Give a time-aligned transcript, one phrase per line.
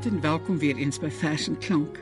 [0.00, 1.98] Goeienaand en welkom weer eens by Vers en Klank.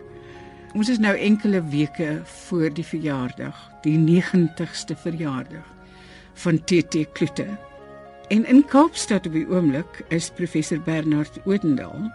[0.78, 5.66] Ons is nou enkele weke voor die verjaardag, die 90ste verjaardag
[6.38, 7.46] van TT Kloete.
[8.30, 12.06] En in Kaapstad op die oomblik is professor Bernard Odendaal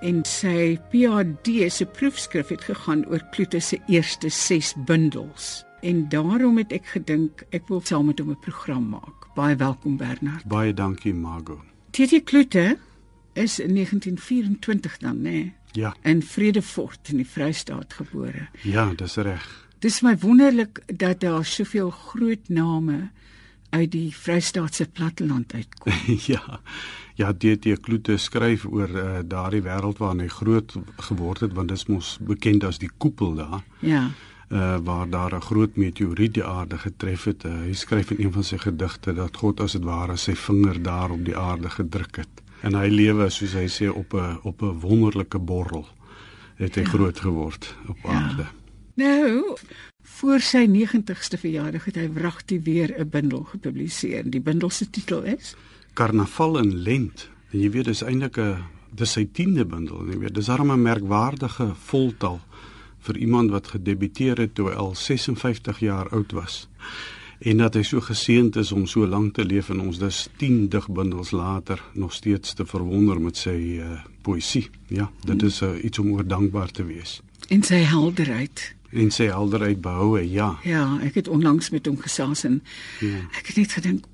[0.00, 5.66] en sy PhD se proefskrif het gegaan oor Kloete se eerste 6 bundels.
[5.84, 9.28] En daarom het ek gedink ek wil saam met hom 'n program maak.
[9.34, 10.48] Baie welkom Bernard.
[10.48, 11.60] Baie dankie Margo.
[11.90, 12.78] TT Kloete
[13.42, 15.20] is in 1924 dan, né?
[15.22, 15.94] Nee, Ja.
[16.02, 18.48] in Vredefort in die Vrystaat gebore.
[18.62, 19.68] Ja, dis reg.
[19.78, 23.10] Dis my wonderlik dat daar soveel groot name
[23.70, 25.92] uit die Vrystaatse platteland uitkom.
[26.32, 26.60] ja.
[27.14, 31.76] Ja, DT Kloete skryf oor uh, daardie wêreld waarin hy groot geword het want dit
[31.78, 33.62] is mos bekend as die koepel daar.
[33.80, 34.10] Ja.
[34.50, 37.44] Uh, waar daar 'n groot meteoriet die aarde getref het.
[37.44, 40.82] Uh, hy skryf in een van sy gedigte dat God as dit ware sy vinger
[40.82, 42.42] daar op die aarde gedruk het.
[42.62, 45.86] En hy lewe soos hy sê op 'n op 'n wonderlike borrel.
[46.56, 46.88] Het hy ja.
[46.88, 48.10] groot geword op Ja.
[48.10, 48.46] aarde.
[48.94, 49.56] Nou,
[50.02, 54.30] voor sy 90ste verjaardag het hy wragtig weer 'n bundel gepubliseer.
[54.30, 55.54] Die bundel se titel is
[55.94, 57.28] Karnaval in Lent.
[57.50, 58.56] En jy weet dis eintlik 'n
[58.94, 60.34] dis sy 10de bundel, jy weet.
[60.34, 62.40] Dis darem 'n merkwaardige voltal
[62.98, 66.68] vir iemand wat gedebuteer het toe hy al 56 jaar oud was.
[67.40, 70.68] En dat hy so geseënd is om so lank te leef en ons dus 10
[70.68, 74.66] digbundels later nog steeds te verwonder met sy uh, poësie.
[74.92, 77.20] Ja, dit is uh, iets om oor dankbaar te wees.
[77.48, 78.74] en sy helderheid.
[78.92, 80.58] En sy helderheid behoue, ja.
[80.64, 82.62] Ja, ek het onlangs met hom gesels en
[83.00, 83.24] Ja.
[83.38, 84.04] ek het net gedink,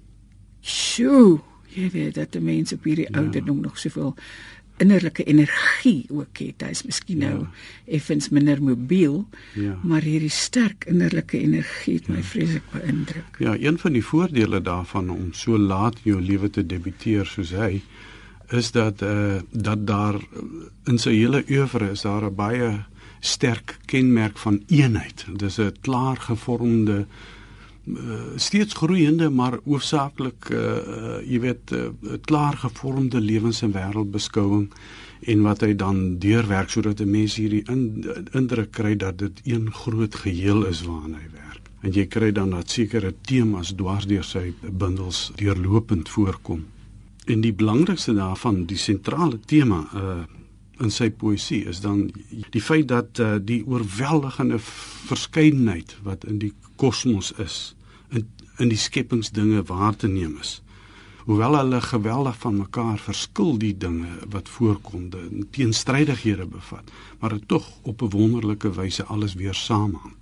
[0.61, 1.41] "Sjoe,
[1.75, 3.19] jy weet dat die mense op hierdie ja.
[3.19, 4.15] ouderdom nog soveel
[4.79, 6.63] innerlike energie ook het.
[6.67, 7.51] Hy's miskien nou Ja.
[7.87, 9.79] effens minder mobiel, Ja.
[9.83, 13.37] maar hierdie sterk innerlike energie het my vreeslik beïndruk.
[13.39, 17.51] Ja, een van die voordele daarvan om so laat in jou lewe te debuteer soos
[17.51, 17.83] hy
[18.51, 20.21] is dat uh, dat daar
[20.85, 22.85] in sy hele oeuvre is daar 'n baie
[23.21, 25.27] sterk kenmerk van eenheid.
[25.37, 27.05] Dis 'n klaar gevormde uh,
[28.37, 31.89] steeds groeiende maar hoofsaaklik uh, uh, jy weet uh,
[32.27, 34.67] klaar gevormde lewens- en wêreldbeskouing
[35.21, 39.73] en wat hy dan deurwerk sodat 'n mens hierdie in, indruk kry dat dit een
[39.73, 41.71] groot geheel is waaraan hy werk.
[41.81, 46.65] En jy kry dan dat sekere temas dwars deur sy bundels deurlopend voorkom.
[47.27, 50.25] En die belangrikste daarvan, die sentrale tema uh
[50.81, 52.11] in sy poësie is dan
[52.51, 57.75] die feit dat uh, die oorweldigende verskeidenheid wat in die kosmos is,
[58.11, 58.27] in
[58.57, 60.61] in die skepingsdinge waar te neem is.
[61.27, 67.49] Hoewel hulle geweldig van mekaar verskil die dinge wat voorkom, die teenstrydighede bevat, maar dit
[67.49, 70.15] tog op 'n wonderlike wyse alles weer saamhang.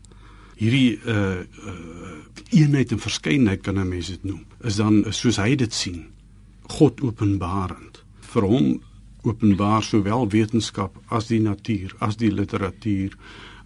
[0.56, 2.12] Hierdie uh, uh
[2.50, 4.44] eenheid en verskeidenheid kan 'n mens dit noem.
[4.60, 6.06] Is dan soos hy dit sien,
[6.62, 8.04] God openbarend.
[8.20, 8.80] Vir hom
[9.24, 13.16] openbaar sowel wetenskap as die natuur, as die literatuur,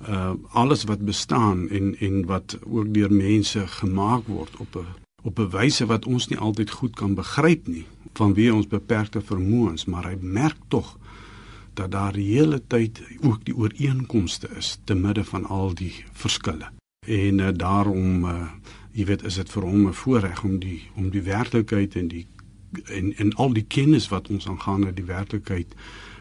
[0.08, 4.86] uh alles wat bestaan en en wat ook deur mense gemaak word op 'n
[5.22, 7.86] op 'n wyse wat ons nie altyd goed kan begryp nie
[8.18, 10.96] vanweë ons beperkte vermoëns, maar hy merk tog
[11.78, 16.72] dat daar die hele tyd ook die ooreenkomste is te midde van al die verskille.
[17.06, 18.42] En uh, daarom uh
[18.98, 22.26] jy weet is dit vir hom 'n voorreg om die om die werklikheid en die
[22.84, 25.74] en en al die kennis wat ons aangaande die werklikheid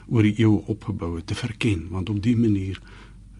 [0.08, 2.80] oor die eeue opgebou het te verken want op die manier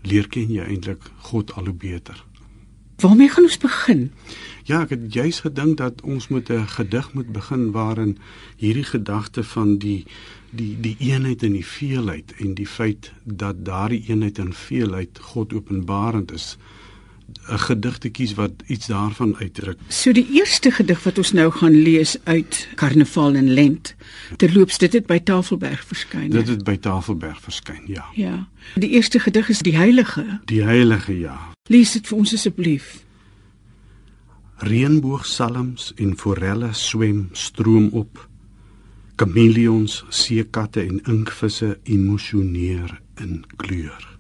[0.02, 2.24] leer ken jy eintlik God al hoe beter.
[2.98, 4.12] Waarmee gaan ons begin?
[4.66, 8.18] Ja, ek het juis gedink dat ons met 'n gedig moet begin waarin
[8.58, 10.06] hierdie gedagte van die
[10.50, 15.54] die die eenheid en die veelheid en die feit dat daardie eenheid en veelheid God
[15.54, 16.58] openbarend is
[17.28, 19.80] 'n gedig te kies wat iets daarvan uitdruk.
[19.88, 23.96] So die eerste gedig wat ons nou gaan lees uit Karnaval en Lent.
[24.36, 26.30] Terloops, dit het by Tafelberg verskyn.
[26.30, 28.06] Dit het by Tafelberg verskyn, ja.
[28.14, 28.48] Ja.
[28.76, 30.40] Die eerste gedig is Die Heilige.
[30.46, 31.40] Die heilige ja.
[31.70, 33.04] Lees dit vir ons asseblief.
[34.58, 38.30] Reënboogsalms en forelle swem stroom op.
[39.16, 44.17] Kameleons, seekatte en inkvisse emosioneer in kleur.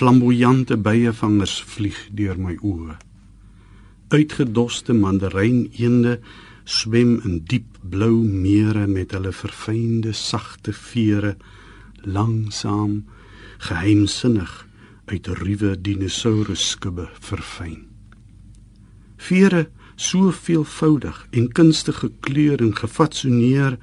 [0.00, 2.94] Flamboyante byevangers vlieg deur my oë.
[4.14, 6.14] Uitgedoste mandaryneende
[6.64, 11.34] swem in diep blou mere met hulle verfynde sagte vere
[12.16, 12.94] langsaam
[13.68, 14.56] geheimsinnig
[15.12, 17.84] uit ruwe dinosourusskubbe verfyn.
[19.20, 19.66] Vere
[20.00, 23.76] so veelvoudig en kunstig gekleur en gefatsoeneer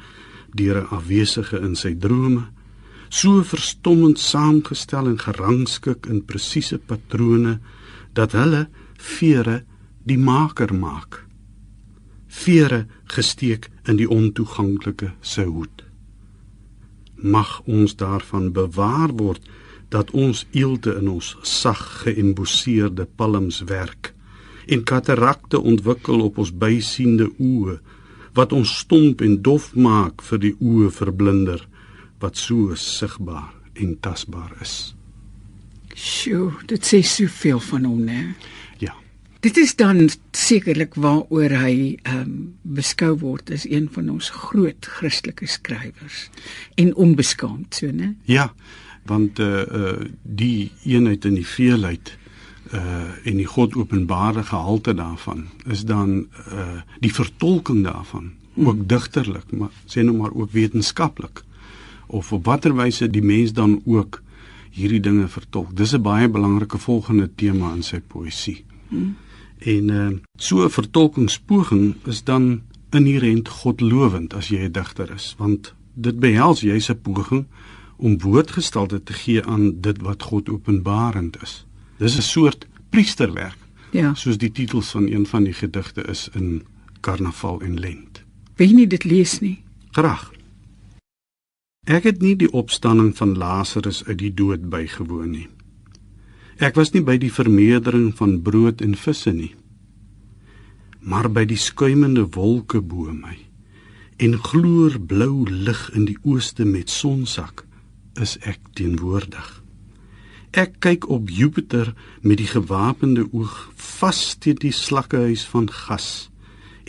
[0.58, 2.50] deur 'n afwesige in sy drome,
[3.10, 7.60] so verstommend saamgestel en gerangskik in presiese patrone
[8.14, 8.68] dat hulle
[8.98, 9.64] vere
[10.04, 11.24] die maker maak.
[12.28, 15.88] Vere gesteek in die ontoeganklike se hoed.
[17.18, 19.42] mag ons daarvan bewaar word
[19.90, 24.14] dat ons eelte in ons sag geëmboseerde palms werk
[24.68, 27.78] en katarakte ontwikkel op ons bysiende oë
[28.38, 31.64] wat ons stomp en dof maak vir die oë verblinder
[32.20, 34.94] wat so sigbaar en tasbaar is.
[35.98, 38.34] Sjoe, dit sê soveel van hom, né?
[38.82, 38.94] Ja.
[39.42, 42.36] Dit is dan sekerlik waaroor hy ehm um,
[42.78, 46.28] beskou word as een van ons groot Christelike skrywers
[46.76, 48.14] en onbeskaamd, so, né?
[48.26, 48.52] Ja,
[49.08, 52.18] want uh uh die eenheid in die veelheid
[52.74, 59.52] uh en die God openbare gehalte daarvan is dan uh die vertolking daarvan ook digterlik
[59.52, 61.44] maar sê nou maar ook wetenskaplik
[62.08, 64.22] of op watter wyse die mens dan ook
[64.72, 65.76] hierdie dinge vertolk.
[65.76, 68.66] Dis 'n baie belangrike volgende tema in sy poësie.
[68.90, 69.16] Hmm.
[69.58, 75.74] En uh so 'n vertolkingspoging is dan inherënt godlowend as jy 'n digter is, want
[75.94, 77.46] dit behels jy's 'n poging
[77.98, 81.66] om woordgestalte te gee aan dit wat God openbarend is.
[81.98, 83.58] Dis 'n soort priesterwerk.
[83.92, 84.14] Ja.
[84.14, 86.64] Soos die titels van een van die gedigte is in
[87.00, 88.24] Karnaval en Lent.
[88.56, 89.64] Wie nie dit lees nie.
[89.92, 90.32] Graag.
[91.88, 95.46] Ek het nie die opstanding van Lazarus uit die dood bygewoon nie.
[96.60, 99.54] Ek was nie by die vermeerdering van brood en visse nie.
[101.00, 103.38] Maar by die skuimende wolke bo my
[104.18, 107.62] en gloor blou lig in die ooste met sonsak
[108.20, 109.46] is ek teenwoordig.
[110.58, 111.94] Ek kyk op Jupiter
[112.26, 116.10] met die gewapende oog vas teen die slakkehuis van gas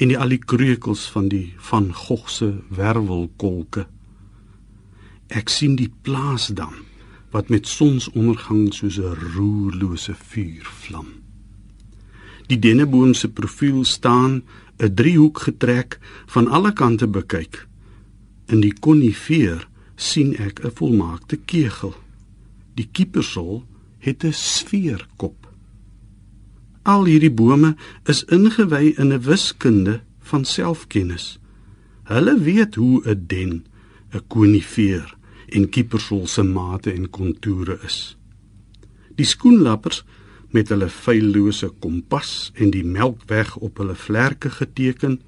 [0.01, 3.85] en die al die kreukels van die van Gogh se werwelkolke
[5.29, 6.87] Ek sien die plaasdam
[7.37, 11.09] wat met sonsondergang soos 'n roerlose vuur vlam.
[12.49, 14.43] Die denneboom se profiel staan
[14.79, 17.67] 'n driehoek getrek van alle kante bekyk.
[18.47, 21.95] In die konifeer sien ek 'n volmaakte kegel.
[22.75, 23.65] Die kiepersol
[23.99, 25.53] het 'n sfeerkop.
[26.83, 31.39] Al hierdie bome is ingewy in 'n wiskunde van selfkennis.
[32.05, 33.67] Hulle weet hoe 'n den,
[34.13, 35.18] 'n konifeer
[35.53, 38.17] en kiepersol se mate en kontoure is.
[39.19, 40.05] Die skoenlappers
[40.55, 45.19] met hulle feillose kompas en die melkweg op hulle vlerke geteken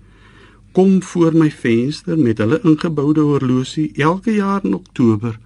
[0.73, 5.39] kom voor my venster met hulle ingeboude horlosie elke jaar in Oktober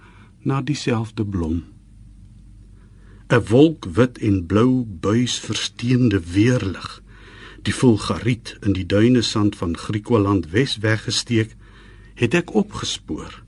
[0.45, 1.63] na dieselfde blom.
[3.27, 7.01] 'n Wolk wit en blou buis versteende weerlig.
[7.61, 11.55] Die vulgariet in die duine sand van Griekeland Wes weggesteek,
[12.13, 13.44] het ek opgespoor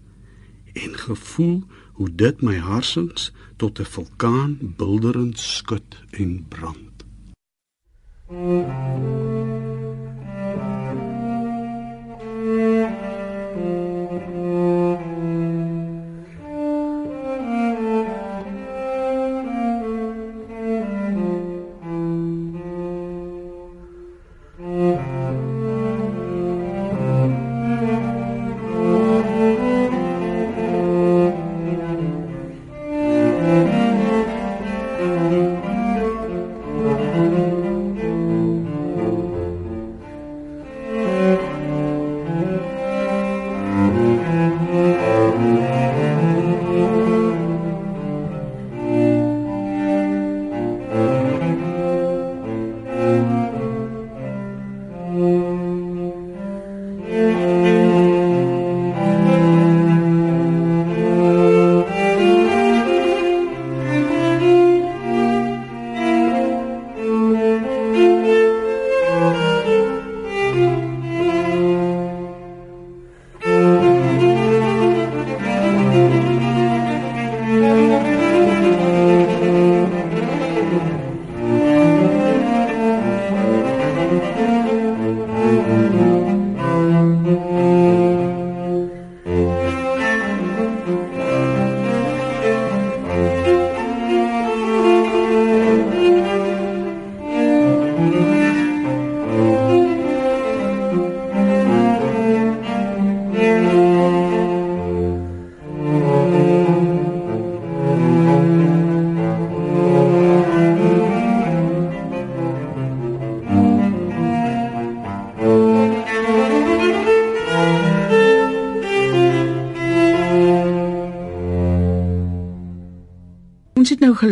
[0.83, 1.63] en gevoel
[1.93, 7.05] hoe dit my harsings tot 'n vulkaan bulderend skud en brand.
[8.29, 9.16] Mm -hmm.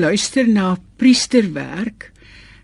[0.06, 2.12] Geluister na priesterwerk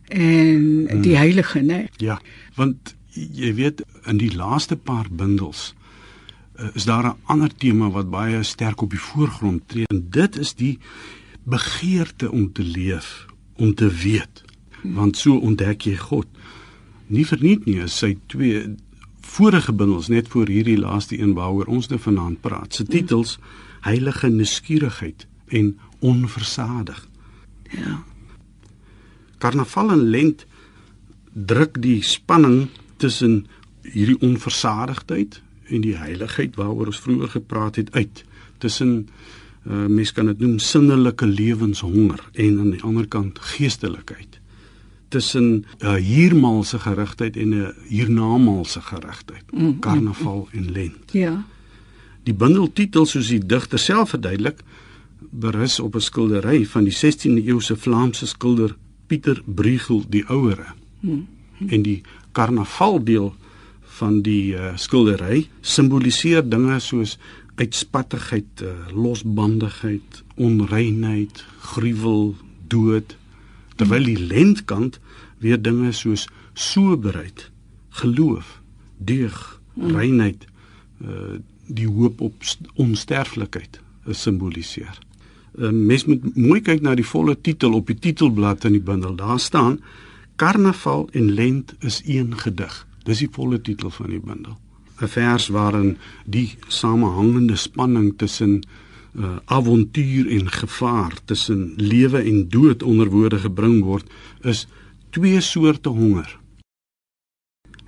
[0.08, 1.02] en hmm.
[1.02, 1.88] die heilige, né?
[1.98, 2.20] Ja,
[2.56, 5.72] want jy weet in die laaste paar bundels
[6.60, 10.38] uh, is daar 'n ander tema wat baie sterk op die voorgrond tree en dit
[10.38, 10.78] is die
[11.44, 14.44] begeerte om te leef, om te weet.
[14.84, 16.28] Want so ontdek jy God.
[17.08, 18.76] Nie verniet nie, sy twee
[19.22, 22.74] vorige bundels net voor hierdie laaste een waaroor ons nou vanaand praat.
[22.74, 23.40] Se titels
[23.82, 27.11] Heilige Nuuskierigheid en Onversadig.
[27.72, 28.04] Ja.
[29.38, 30.46] Karnaval en lent
[31.34, 33.46] druk die spanning tussen
[33.82, 38.24] hierdie onversadigdheid en die heiligheid waaroor ons vroeër gepraat het uit
[38.62, 39.08] tussen
[39.68, 44.40] uh, mens kan dit noem sinnelike lewenshonger en aan die ander kant geestelikheid
[45.12, 51.12] tussen uh, hiermaalse gerigtheid en 'n hiernamaalse gerigtheid mm, mm, karnaval mm, en lent.
[51.12, 51.44] Ja.
[52.24, 54.62] Die bundeltitel soos die digter self verduidelik
[55.30, 58.76] berus op 'n skildery van die 16de eeuse Vlaamse skilder
[59.08, 61.28] Pieter Bruegel die ouere mm,
[61.60, 61.70] mm.
[61.70, 62.02] en die
[62.32, 63.36] karnavaldeel
[64.02, 67.18] van die uh, skildery simboliseer dinge soos
[67.56, 72.36] uitspattigheid, uh, losbandigheid, onreinheid, gruwel,
[72.68, 73.18] dood,
[73.76, 75.00] terwyl die lentkant
[75.44, 77.52] weer dinge soos soberheid,
[78.02, 78.62] geloof,
[78.98, 79.38] deug,
[79.76, 79.96] mm.
[79.96, 80.48] reinheid,
[81.04, 81.38] uh,
[81.68, 84.98] die hoop op onsterflikheid simboliseer.
[85.58, 89.16] Uh, Mens moet mooi kyk na die volle titel op die titelblad in die bundel.
[89.16, 89.80] Daar staan
[90.36, 92.88] Karnaval en Lent is een gedig.
[93.04, 94.58] Dis die volle titel van die bundel.
[95.02, 98.62] 'n Vers waarin die samehangende spanning tussen
[99.18, 104.10] uh, avontuur en gevaar, tussen lewe en dood onder woorde gebring word,
[104.42, 104.68] is
[105.10, 106.40] twee soorte honger.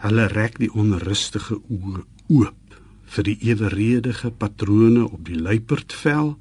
[0.04, 2.80] Hulle rek die onrustige oë oop
[3.14, 6.34] vir die eweredige patrone op die luiperdvel,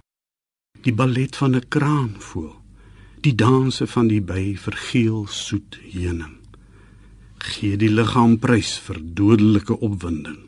[0.83, 2.61] die ballet van 'n kraanvoël,
[3.21, 6.43] die danse van die by vergeel soet heuning
[7.43, 10.39] gee die liggaam prys vir dodelike opwinding.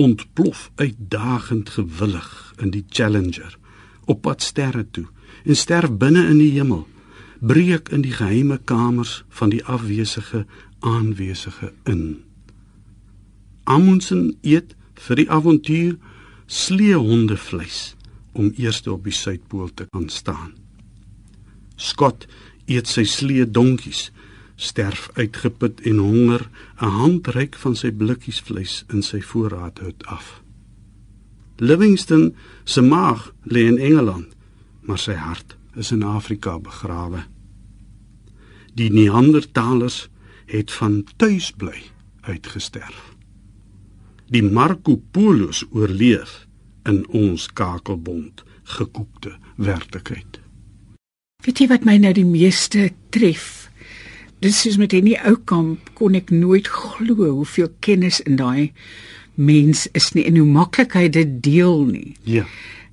[0.00, 3.56] Ontplof uitdagend gewillig in die Challenger
[4.10, 5.06] op pad sterre toe
[5.44, 6.86] en sterf binne in die hemel.
[7.40, 10.44] Breek in die geheime kamers van die afwesige
[10.80, 12.22] aanwesige in.
[13.64, 14.74] Amundsen eet
[15.06, 15.96] vir die avontuur
[16.46, 17.94] sleehonde vleis
[18.32, 20.52] om eers op die suidpool te kan staan.
[21.76, 22.26] Scott
[22.66, 24.10] eet sy slee donkies
[24.60, 26.48] sterf uitgeput en honger
[26.80, 30.42] 'n handryk van sy blikkies vleis in sy voorraadhut af.
[31.56, 32.34] Livingston
[32.64, 34.36] se maag lê in Engeland,
[34.80, 37.24] maar sy hart is in Afrika begrawe.
[38.74, 40.08] Die Neandertalers
[40.46, 41.82] het van tuis bly
[42.20, 43.14] uitgesterf.
[44.26, 46.46] Die Marco Polos oorleef
[46.88, 48.44] in ons kakelbond
[48.76, 50.40] gekookte werklikheid.
[51.44, 53.70] Weet jy wat my nou die meeste tref
[54.40, 58.72] dis soos met hierdie ou kamp kon ek nooit glo hoeveel kennis in daai
[59.40, 62.14] mens is nie en hoe maklik hy dit deel nie.
[62.28, 62.46] Ja.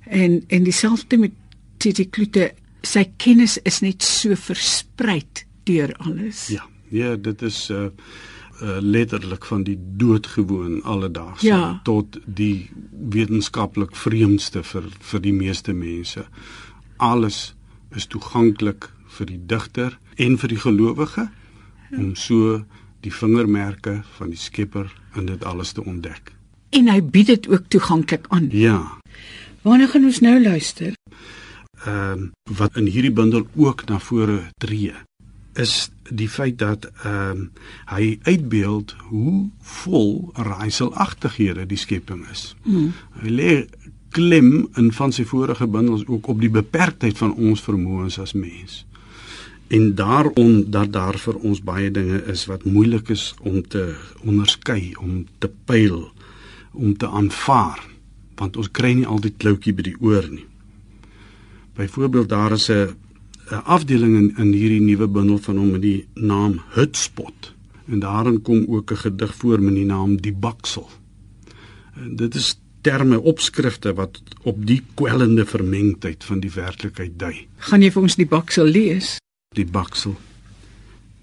[0.04, 1.36] En en dieselfde met
[1.78, 2.50] Titi Klute,
[2.82, 5.22] sy kennis is net so versprei
[5.68, 6.48] deur alles.
[6.52, 6.64] Ja.
[6.88, 7.90] Ja, dit is uh
[8.62, 11.80] uh letterlik van die doodgewoon alledaags ja.
[11.84, 16.24] tot die wetenskaplik vreemdste vir vir die meeste mense.
[16.96, 17.54] Alles
[17.94, 21.28] is toeganklik vir die digter en vir die gelowige
[21.96, 22.64] om so
[23.06, 26.32] die vingermerke van die Skepper in dit alles te ontdek.
[26.74, 28.48] En hy bied dit ook toeganklik aan.
[28.52, 28.98] Ja.
[29.62, 30.94] Waarna gaan ons nou luister?
[31.86, 34.94] Ehm um, wat in hierdie bundel ook na vore tree
[35.58, 37.50] is die feit dat ehm um,
[37.90, 39.48] hy uitbeeld hoe
[39.82, 42.54] vol raaiselagtighede die skepping is.
[42.62, 42.92] Hmm.
[43.22, 43.52] Hy lê
[44.14, 48.84] klem in van sy vorige bundels ook op die beperktheid van ons vermoëns as mens
[49.68, 53.92] en daarom dat daar vir ons baie dinge is wat moeilik is om te
[54.24, 56.08] onderskei, om te pyl,
[56.72, 57.82] om te aanvaar,
[58.40, 60.46] want ons kry nie altyd kloutjie by die oor nie.
[61.76, 62.96] Byvoorbeeld daar is 'n
[63.50, 67.52] 'n afdeling in in hierdie nuwe bundel van hom met die naam Hutspot
[67.88, 70.88] en daarin kom ook 'n gedig voor met die naam Die Baksel.
[71.94, 77.46] En dit is terme opskrifte wat op die kwellende vermengdheid van die werklikheid dui.
[77.56, 79.18] Gaan jy vir ons die Baksel lees?
[79.56, 80.16] die baksel.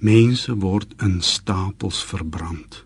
[0.04, 2.84] Mense word in stapels verbrand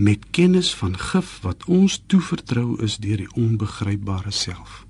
[0.00, 4.86] met kennis van gif wat ons toevertrou is deur die onbegrypbare self.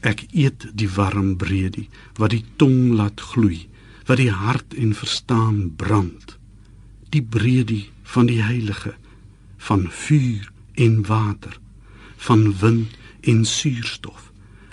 [0.00, 3.66] Ek eet die warm bredie wat die tong laat gloei,
[4.08, 6.36] wat die hart en verstaan brand.
[7.10, 8.94] Die bredie van die heilige
[9.60, 10.48] van vuur
[10.80, 11.60] en water,
[12.16, 12.96] van wind
[13.28, 14.30] en suurstof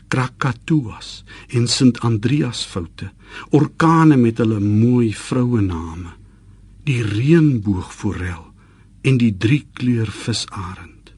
[0.08, 3.10] Krakatoas en Sint Andreas foute,
[3.52, 6.14] orkane met hulle mooi vroue name,
[6.88, 8.46] die reënboogforel
[9.08, 11.12] en die driekleur visarend.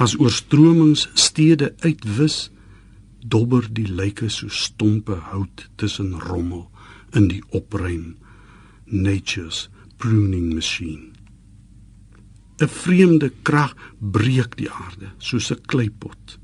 [0.00, 2.48] As oorstromings stede uitwis,
[3.20, 6.68] dobber die lyke so stompe hout tussen rommel
[7.12, 8.16] in die opruim
[8.84, 11.12] nature's pruning machine.
[12.58, 16.38] 'n vreemde krag breek die aarde soos 'n kleipot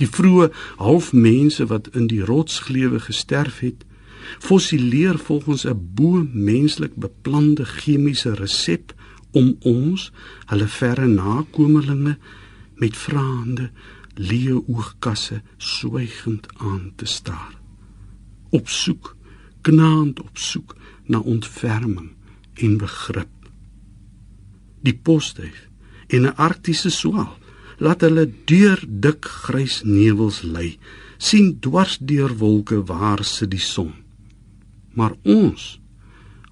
[0.00, 3.84] die vroeë halfmense wat in die rotsglewe gesterf het
[4.38, 8.94] fossileer volgens 'n bo menslik beplande chemiese resep
[9.32, 10.12] om ons
[10.46, 12.16] hulle verre nakommelinge
[12.74, 13.70] met vraande
[14.18, 17.54] leeu oogkasse swygend aan te staar.
[18.50, 19.16] Op soek
[19.60, 22.10] knaand op soek na ontferming
[22.54, 23.50] en begrip.
[24.80, 25.68] Die posduif
[26.06, 27.36] en 'n arktiese swaal
[27.78, 30.78] laat hulle deur dik grys nevels lê
[31.18, 33.92] sien dwars deur wolke waar sit die son.
[34.94, 35.80] Maar ons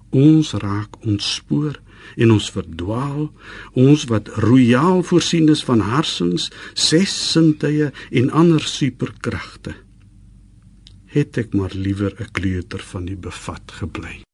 [0.09, 1.81] ons raak ontspoor
[2.15, 3.31] en ons verdwaal.
[3.73, 9.75] Ons wat royaal voorsien is van harsings ses sintuie en ander superkragte
[11.17, 14.26] het ek maar liewer 'n kleuter van die bevat gebly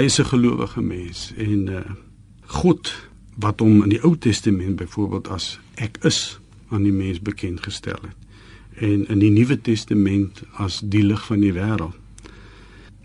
[0.00, 1.80] Hy is 'n gelowige mens en uh,
[2.46, 7.60] God wat hom in die Ou Testament byvoorbeeld as ek is aan die mens bekend
[7.60, 8.16] gestel het
[8.80, 11.92] en in die Nuwe Testament as die lig van die wêreld.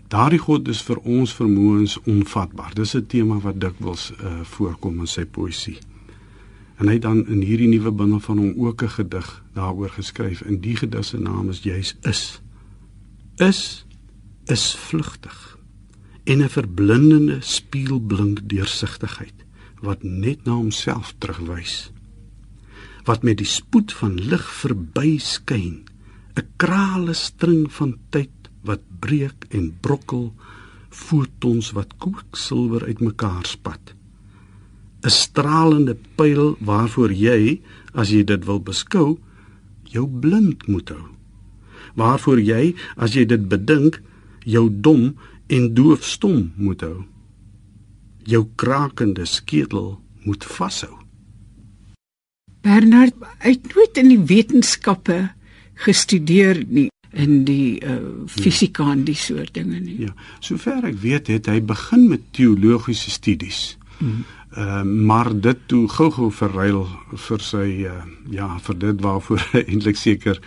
[0.08, 2.72] Daardie God is vir ons vermoëns onvatbaar.
[2.74, 5.76] Dis 'n tema wat dikwels uh, voorkom in sy poësie.
[6.76, 10.40] En hy het dan in hierdie nuwe bundel van hom ook 'n gedig daaroor geskryf.
[10.40, 12.40] En die gedig se naam is juis is.
[13.36, 13.84] Is
[14.46, 15.55] is vlugtig
[16.26, 19.38] en 'n verblindende spieelblink deursigtigheid
[19.80, 21.90] wat net na homself terugwys.
[23.04, 25.86] Wat met die spoed van lig verby skyn
[26.36, 30.34] 'n krale string van tyd wat breek en brokkel
[30.90, 33.94] fotons wat kwiksilwer uitmekaar spat.
[35.04, 37.60] 'n stralende pyl waarvoor jy
[37.94, 39.18] as jy dit wil beskou
[39.84, 41.06] jou blind moet hou.
[41.94, 44.02] Waarvoor jy as jy dit bedink
[44.44, 45.14] jou dom
[45.46, 47.04] en doofstom moet hou.
[48.26, 50.94] Jou krakende skedel moet vashou.
[52.66, 55.28] Bernard het nooit in die wetenskappe
[55.86, 57.96] gestudeer nie in die uh,
[58.28, 60.00] fisika en die soort dinge nie.
[60.08, 60.12] Ja,
[60.44, 63.76] sover ek weet het hy begin met teologiese studies.
[63.98, 64.24] Mm.
[64.56, 66.84] Uh, maar dit toe gou-gou verruil
[67.28, 70.42] vir sy uh, ja, vir dit waarvoor hy eintlik seker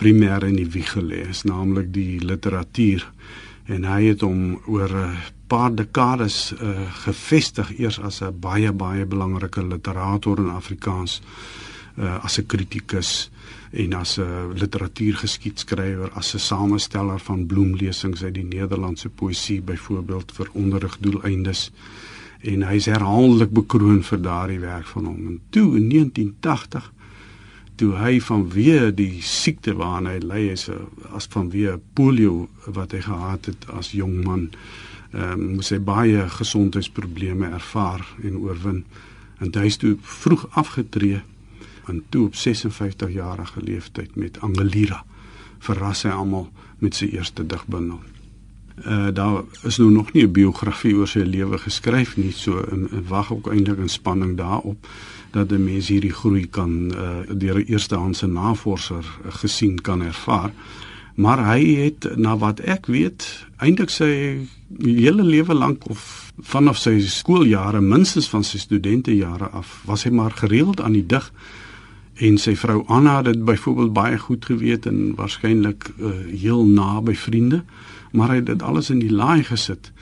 [0.00, 3.04] primêr in die wieg gelê is, naamlik die literatuur
[3.66, 9.06] en hy het hom oor 'n paar dekades uh, gevestig eers as 'n baie baie
[9.06, 11.20] belangrike literator in Afrikaans
[11.98, 13.30] uh, as 'n kritikus
[13.70, 20.48] en as 'n literatuurgeskiedskrywer as 'n samesteller van bloemlesings uit die Nederlandse poësie byvoorbeeld vir
[20.52, 21.70] onderrigdoeleindes.
[22.40, 25.26] En hy is herhaaldelik bekroon vir daardie werk van hom.
[25.26, 26.92] En toe in 1980
[27.80, 30.66] toe hy vanweë die siekte waarna hy ly is
[31.16, 34.50] as vanweë polio wat hy gehad het as jong man
[35.10, 38.84] ehm um, moes hy baie gesondheidsprobleme ervaar en oorwin
[39.40, 41.22] en hy is toe vroeg afgetree
[41.90, 45.00] en toe op 56 jarige leeftyd met Angelira
[45.66, 46.46] verras hy almal
[46.80, 47.98] met sy eerste digbundel.
[48.86, 52.64] Uh daar is nou nog nie 'n biografie oor sy lewe geskryf nie, so
[53.08, 54.86] wag ook eintlik in spanning daarop
[55.30, 60.52] dat 'n mens hierdie groei kan uh, deur 'n eerstehandse navorser uh, gesien kan ervaar.
[61.14, 64.38] Maar hy het na wat ek weet eintlik sy
[64.78, 70.30] hele lewe lank of vanaf sy skooljare minstens van sy studentejare af was hy maar
[70.30, 71.32] gereeld aan die dig.
[72.14, 77.14] En sy vrou Anna het dit byvoorbeeld baie goed geweet en waarskynlik uh, heel naby
[77.14, 77.62] vriende
[78.10, 79.92] maar hy het dit alles in die laai gesit.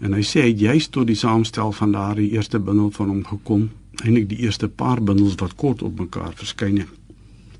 [0.00, 3.24] En hy sê hy het juist tot die saamstel van daardie eerste bundel van hom
[3.26, 3.68] gekom
[4.04, 6.98] eintlik die eerste paar bundels wat kort op mekaar verskyn het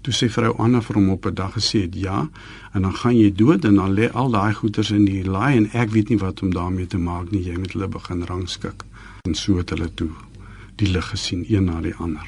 [0.08, 2.30] Toe sê vrou Anna vir hom op 'n dag gesê het ja,
[2.72, 5.70] en dan gaan jy dood en dan lê al daai goeders in die laai en
[5.72, 7.42] ek weet nie wat om daarmee te maak nie.
[7.44, 8.84] Jy moet hulle begin rangskik.
[9.22, 10.10] En so het hulle toe
[10.76, 12.26] die lig gesien een na die ander.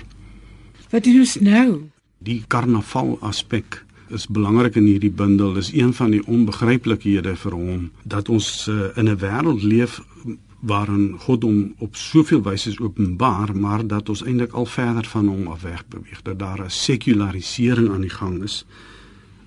[0.91, 1.83] Wat doen ons nou?
[2.19, 5.55] Die karnaval aspek is belangrik in hierdie bundel.
[5.55, 10.03] Dis een van die onbegryplikhede vir hom dat ons uh, in 'n wêreld leef
[10.61, 15.47] waarin God hom op soveel wyse openbaar, maar dat ons eintlik al verder van hom
[15.47, 18.67] af weg beweeg, dat daar 'n sekularisering aan die gang is.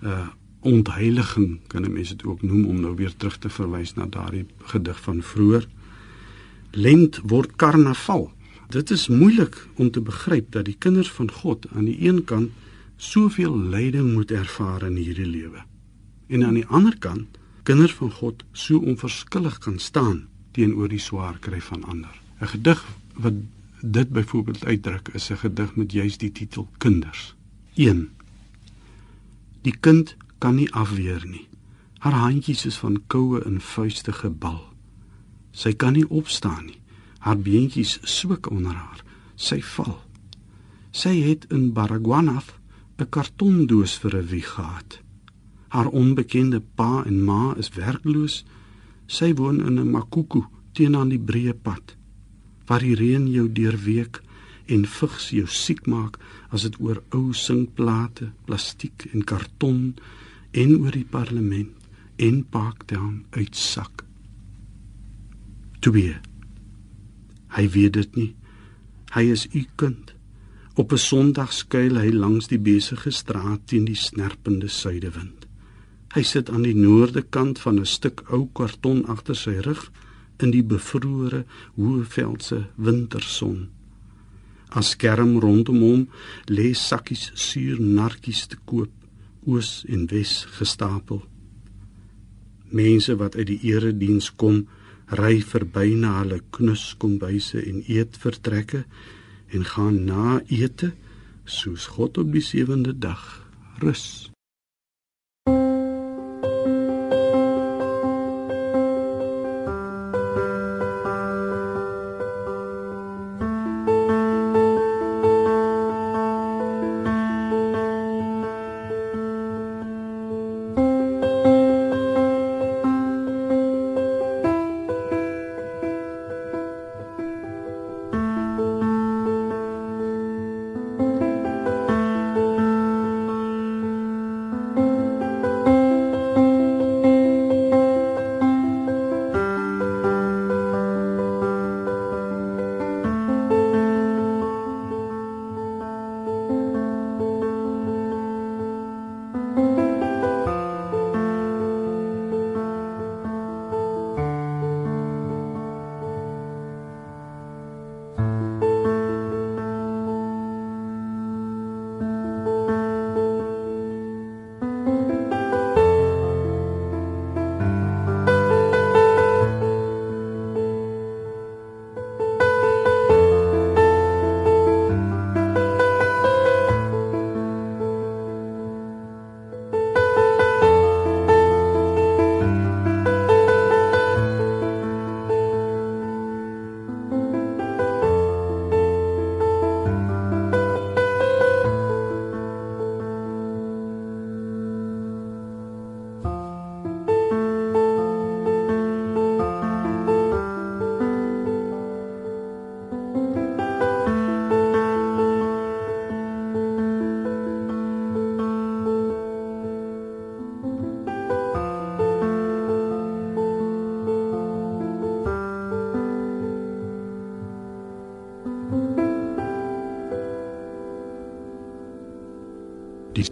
[0.04, 0.28] uh,
[0.60, 4.46] Ontheiliging kan 'n mens dit ook noem om nou weer terug te verwys na daardie
[4.58, 5.68] gedig van vroeër.
[6.72, 8.32] Lent word karnaval.
[8.70, 12.50] Dit is moeilik om te begryp dat die kinders van God aan die een kant
[12.96, 15.64] soveel lyding moet ervaar in hierdie lewe.
[16.28, 17.28] En aan die ander kant
[17.64, 22.22] kinders van God so onverskillig kan staan teenoor die swaar kry van ander.
[22.42, 22.86] 'n Gedig
[23.16, 23.34] wat
[23.82, 27.36] dit byvoorbeeld uitdruk is 'n gedig met juist die titel Kinders.
[27.76, 28.10] 1.
[29.62, 31.48] Die kind kan nie afweer nie.
[31.98, 34.74] Haar handjies is van koue en vuiste gebal.
[35.52, 36.80] Sy kan nie opstaan nie.
[37.20, 39.04] Haar beentjies swik onder haar.
[39.36, 40.02] Sy val.
[40.92, 42.54] Sy het in Baragwanath
[42.98, 45.00] 'n kartondoos vir 'n wieg gehad.
[45.68, 48.44] Haar onbekende pa en ma is werkloos
[49.14, 50.42] Sy woon in 'n makuku
[50.74, 51.96] teen aan die breë pad
[52.68, 54.22] waar die reën jou deurweek
[54.74, 56.18] en vigs jou siek maak
[56.50, 59.94] as dit oor ou sinkplate, plastiek en karton
[60.52, 61.72] en oor die parlement
[62.16, 64.06] en Parktown uitsak.
[65.82, 65.94] Toe
[67.54, 68.32] hy weet dit nie.
[69.14, 70.14] Hy is u kind.
[70.76, 75.43] Op 'n Sondag skuil hy langs die besige straat teen die snerpende suidewind.
[76.14, 79.92] Hy sit aan die noorde kant van 'n stuk ou karton agter sy rug
[80.38, 81.46] in die bevrore
[81.76, 83.70] hoëveldse winterson.
[84.70, 86.08] As skerm rondom hom
[86.50, 88.92] lê sakkies suur narkies te koop,
[89.46, 91.24] oos en wes gestapel.
[92.70, 94.68] Mense wat uit die erediens kom,
[95.14, 98.86] ry verby na hulle knus kombuise en eet vertrekke
[99.54, 100.94] en gaan na ete
[101.46, 103.46] soos God op die sewende dag
[103.82, 104.33] rus.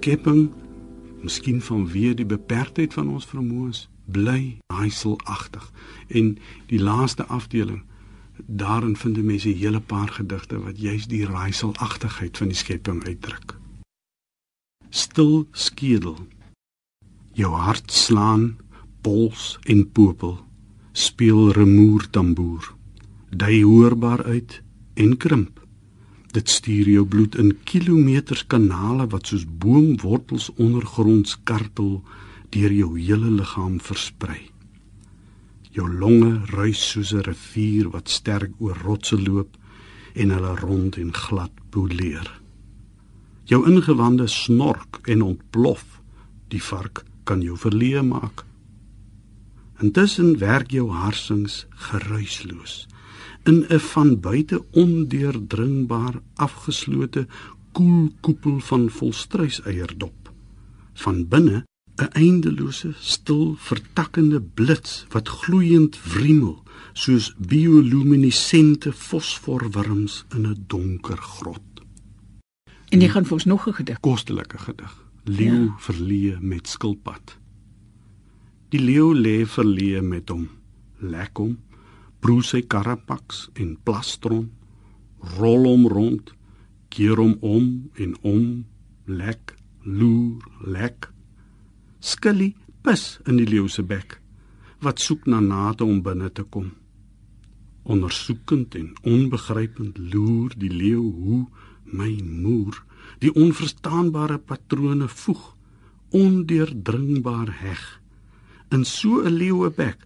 [0.01, 0.49] Skepping
[1.21, 5.67] miskien vanweë die beperktheid van ons vermoëns bly raaiselagtig
[6.19, 6.33] en
[6.73, 7.83] die laaste afdeling
[8.47, 13.57] daarin vind mense 'n hele paar gedigte wat juis die raaiselagtigheid van die skepping uitdruk
[14.89, 16.17] stil skedel
[17.33, 18.57] Jou hart slaan,
[19.01, 20.39] pols en popel
[20.91, 22.73] speel remoer tamboer.
[23.29, 24.61] Dui hoorbaar uit
[24.93, 25.60] en krimp.
[26.31, 31.97] Dit stuur jou bloed in kilometers kanale wat soos boomwortels ondergronds kartel
[32.55, 34.39] deur jou hele liggaam versprei.
[35.75, 39.57] Jou longe ruis soos 'n rivier wat sterk oor rotse loop
[40.13, 42.41] en hulle rond en glad poleer.
[43.43, 46.01] Jou ingewande snork en ontplof.
[46.47, 48.45] Die vark kan jou verleë maak.
[49.81, 52.87] Intussen werk jou harsings geruisloos
[53.43, 57.27] in 'n van buite ondeurdringbaar afgeslote
[57.71, 60.33] koel koepel van volstruiseierdop.
[60.93, 70.63] Van binne 'n eindelose stil vertakkende blits wat gloeiend wriemel soos bioluminesente fosforwurms in 'n
[70.67, 71.61] donker grot.
[72.89, 73.99] En jy gaan vir ons nog 'n gedig.
[73.99, 75.05] Kostelike gedig.
[75.23, 75.75] Leeu ja.
[75.77, 77.37] verleë met skilpad.
[78.69, 80.49] Die leeu lê verleë met hom.
[80.99, 81.57] Lek hom
[82.21, 84.49] proe sy karapaks en plastron,
[85.37, 86.33] rol hom rond,
[86.93, 87.67] keer hom om
[88.03, 88.45] en om,
[89.05, 91.09] lek, loer, lek.
[91.99, 92.53] Skilly
[92.85, 94.17] pis in die leeu se bek
[94.81, 96.71] wat soek na nate om binne te kom.
[97.85, 101.43] Ondersoekend en onbegrypend loer die leeu hoe
[101.85, 102.79] my moer
[103.21, 105.43] die onverstaanbare patrone voeg
[106.17, 107.83] ondeurdringbaar heg
[108.75, 109.99] in so 'n leeue bek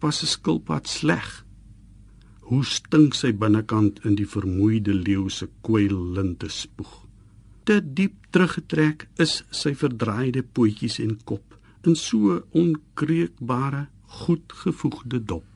[0.00, 1.28] pas 'n skilpad sleg
[2.50, 6.96] Hoe stink sy binnekant in die vermoeide leeu se kwyllinte spoeg.
[7.62, 11.54] Te diep teruggetrek is sy verdraaide pootjies en kop
[11.86, 13.84] in so onkreukbare,
[14.20, 15.46] goedgevoegde dop.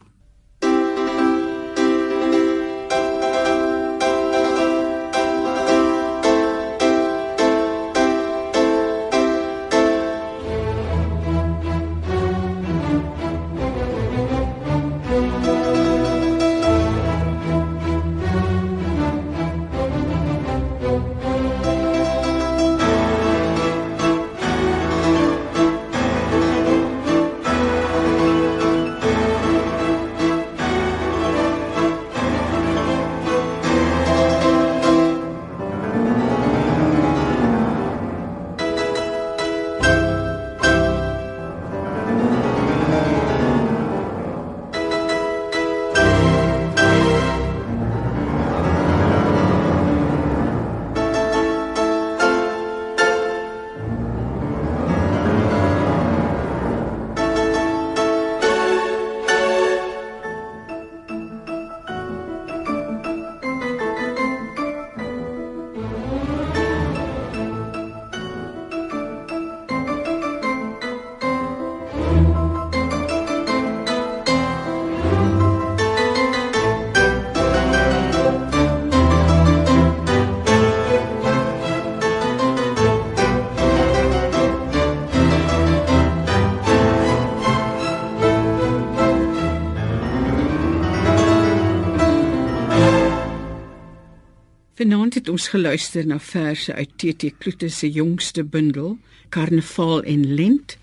[95.24, 98.98] Het ons geluister na verse uit TT Kloete se jongste bundel
[99.32, 100.76] Karnaval en Lent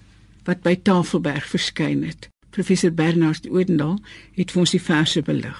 [0.47, 2.25] wat by Tafelberg verskyn het.
[2.49, 3.99] Professor Bernard Oudendal
[4.33, 5.59] het vir ons die verse belig.